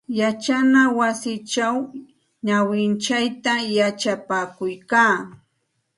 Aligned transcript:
Yachana 0.19 0.81
wasichaw 0.97 1.77
nawintsayta 2.45 3.53
yachapakuykaa. 3.77 5.15